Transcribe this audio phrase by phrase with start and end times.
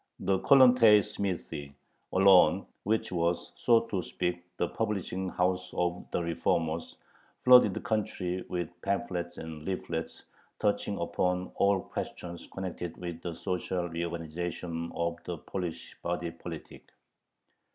[0.19, 1.75] The "Kollontay smithy"
[2.11, 6.95] alone, which was, so to speak, the publishing house of the reformers,
[7.43, 10.23] flooded the country with pamphlets and leaflets
[10.57, 16.89] touching upon all the questions connected with the social reorganization of the Polish body politic.